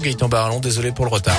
[0.00, 1.36] Gaëtan Barallon, désolé pour le retard.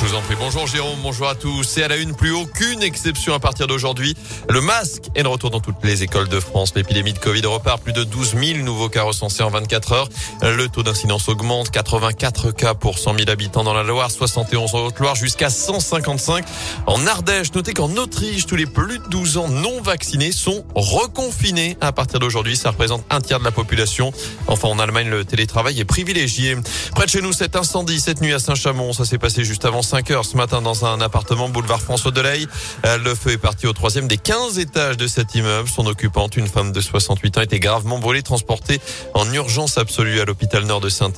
[0.00, 0.34] Je vous en prie.
[0.38, 1.62] Bonjour Jérôme, bonjour à tous.
[1.62, 4.16] C'est à la une, plus aucune exception à partir d'aujourd'hui.
[4.48, 6.72] Le masque est de retour dans toutes les écoles de France.
[6.74, 7.82] L'épidémie de Covid repart.
[7.82, 10.08] Plus de 12 000 nouveaux cas recensés en 24 heures.
[10.40, 11.70] Le taux d'incidence augmente.
[11.70, 16.46] 84 cas pour 100 000 habitants dans la Loire, 71 en Haute-Loire, jusqu'à 155
[16.86, 17.52] en Ardèche.
[17.52, 22.20] Notez qu'en Autriche, tous les plus de 12 ans non vaccinés sont reconfinés à partir
[22.20, 22.56] d'aujourd'hui.
[22.56, 24.14] Ça représente un tiers de la population.
[24.46, 26.56] Enfin, en Allemagne, le télétravail est privilégié.
[26.94, 28.94] Près de chez nous, cet incendie cette nuit à Saint-Chamond.
[28.94, 32.46] Ça s'est passé juste avant 5 heures ce matin dans un appartement boulevard François Delay.
[32.84, 35.68] Le feu est parti au troisième des 15 étages de cet immeuble.
[35.68, 38.80] Son occupante, une femme de 68 ans, était gravement brûlée, transportée
[39.14, 41.10] en urgence absolue à l'hôpital nord de saint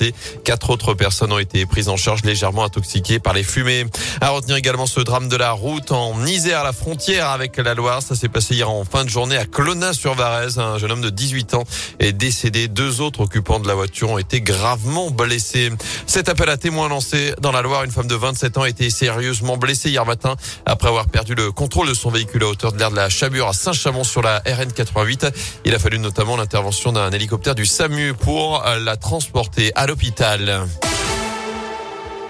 [0.42, 3.84] Quatre autres personnes ont été prises en charge légèrement intoxiquées par les fumées.
[4.22, 8.00] À retenir également ce drame de la route en Isère, la frontière avec la Loire.
[8.00, 10.59] Ça s'est passé hier en fin de journée à Clonaz-sur-Varèse.
[10.59, 11.64] Un jeune homme de 18 ans
[11.98, 12.68] est décédé.
[12.68, 15.70] Deux autres occupants de la voiture ont été gravement blessés.
[16.06, 18.91] Cet appel à témoins lancé dans la Loire, une femme de 27 ans a été
[18.91, 22.79] sérieusement blessé hier matin après avoir perdu le contrôle de son véhicule à hauteur de
[22.79, 25.27] l'air de la Chabure à Saint-Chamond sur la RN 88.
[25.65, 30.66] Il a fallu notamment l'intervention d'un hélicoptère du SAMU pour la transporter à l'hôpital.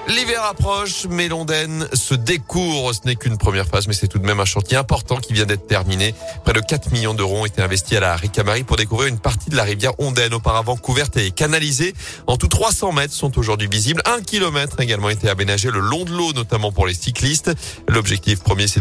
[0.09, 2.93] L'hiver approche, mais l'Ondaine se découvre.
[2.93, 5.47] Ce n'est qu'une première phase, mais c'est tout de même un chantier important qui vient
[5.47, 6.15] d'être terminé.
[6.45, 9.49] Près de 4 millions d'euros ont été investis à la Ricamari pour découvrir une partie
[9.49, 11.95] de la rivière Ondaine, auparavant couverte et canalisée.
[12.27, 14.03] En tout, 300 mètres sont aujourd'hui visibles.
[14.05, 17.53] Un kilomètre a également été aménagé le long de l'eau, notamment pour les cyclistes.
[17.89, 18.81] L'objectif premier, c'est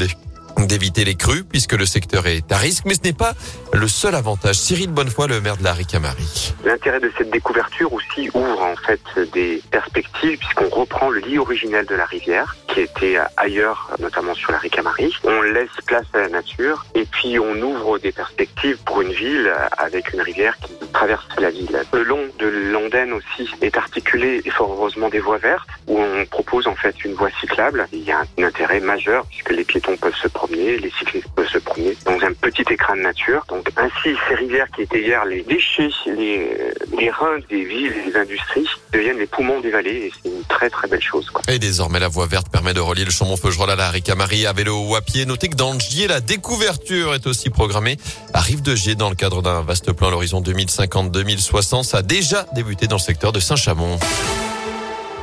[0.66, 3.34] d'éviter les crues puisque le secteur est à risque, mais ce n'est pas
[3.74, 4.56] le seul avantage.
[4.56, 6.54] Cyril Bonnefoy, le maire de la Ricamari.
[6.66, 9.02] L'intérêt de cette découverture aussi ouvre en fait
[9.34, 14.52] des perspectives puisqu'on reprend le lit originel de la rivière qui était ailleurs, notamment sur
[14.52, 15.14] la Ricamari.
[15.24, 19.52] On laisse place à la nature et puis on ouvre des perspectives pour une ville
[19.78, 21.78] avec une rivière qui traverse la ville.
[21.94, 26.26] Le long de l'Ondaine aussi est articulé et fort heureusement des voies vertes où on
[26.26, 27.88] propose en fait une voie cyclable.
[27.92, 31.50] Il y a un intérêt majeur puisque les piétons peuvent se promener, les cyclistes peuvent
[31.50, 33.44] se promener dans un petit écran de nature.
[33.50, 38.12] Donc ainsi, ces rivières qui étaient hier les déchets, les, les reins des villes et
[38.12, 41.32] des industries deviennent les poumons des vallées et c'est une très très belle chose.
[41.48, 44.86] Et désormais, la voie verte permet de relier le Chambon-Feugerolles à la Ricamarie à vélo
[44.88, 45.26] ou à pied.
[45.26, 47.98] Notez que dans le Gier, la découverture est aussi programmée
[48.34, 51.84] à Rive de Gier dans le cadre d'un vaste plan à l'horizon 2050-2060.
[51.84, 54.00] Ça a déjà débuté dans le secteur de Saint-Chamond.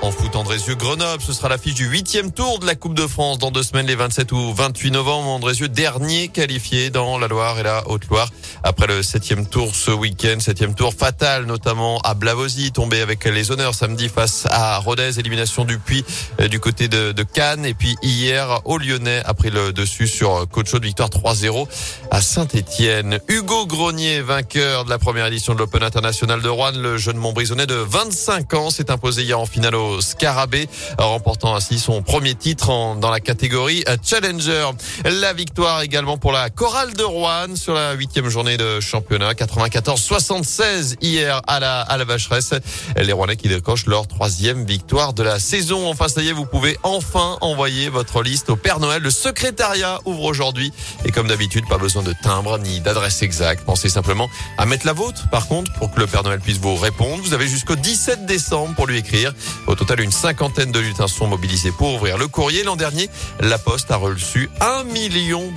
[0.00, 3.38] En foot, Andrézieux Grenoble, ce sera l'affiche du huitième tour de la Coupe de France
[3.38, 5.28] dans deux semaines, les 27 ou 28 novembre.
[5.28, 8.28] Andrézieux, dernier qualifié dans la Loire et la Haute-Loire.
[8.62, 13.50] Après le septième tour ce week-end, septième tour fatal, notamment à Blavozy, tombé avec les
[13.50, 16.04] honneurs samedi face à Rodez, élimination du Puy
[16.40, 17.66] euh, du côté de, Cannes.
[17.66, 21.66] Et puis hier, au Lyonnais a pris le dessus sur Côte de victoire 3-0
[22.12, 23.18] à Saint-Etienne.
[23.26, 27.66] Hugo Grenier, vainqueur de la première édition de l'Open International de Rouen, le jeune Montbrisonnais
[27.66, 30.68] de 25 ans, s'est imposé hier en finale au Scarabée,
[30.98, 34.70] remportant ainsi son premier titre en, dans la catégorie Challenger.
[35.04, 40.96] La victoire également pour la chorale de Rouen sur la huitième journée de championnat, 94-76
[41.00, 42.54] hier à la, à la Vacheresse.
[42.96, 45.88] Les Rouennais qui décrochent leur troisième victoire de la saison.
[45.88, 49.02] Enfin, ça y est, vous pouvez enfin envoyer votre liste au Père Noël.
[49.02, 50.72] Le secrétariat ouvre aujourd'hui
[51.04, 53.64] et comme d'habitude, pas besoin de timbre ni d'adresse exacte.
[53.64, 56.76] Pensez simplement à mettre la vôtre, par contre, pour que le Père Noël puisse vous
[56.76, 57.22] répondre.
[57.22, 59.32] Vous avez jusqu'au 17 décembre pour lui écrire.
[59.66, 62.64] Au total, une cinquantaine de lutins sont mobilisés pour ouvrir le courrier.
[62.64, 63.08] L'an dernier,
[63.40, 64.84] la Poste a reçu 1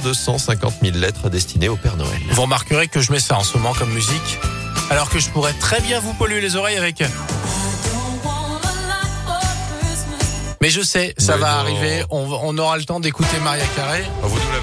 [0.04, 2.22] 250 000 lettres destinées au Père Noël.
[2.32, 4.40] Vous remarquerez que je mets ça en ce moment comme musique,
[4.90, 7.04] alors que je pourrais très bien vous polluer les oreilles avec...
[10.62, 11.58] Mais je sais, ça Mais va non.
[11.62, 12.04] arriver.
[12.12, 14.04] On, on aura le temps d'écouter Maria Carré.
[14.22, 14.60] Vous nous l'avez